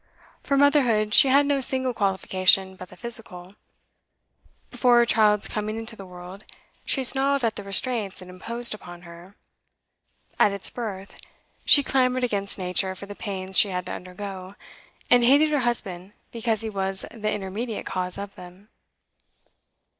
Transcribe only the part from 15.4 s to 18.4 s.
her husband because he was the intermediate cause of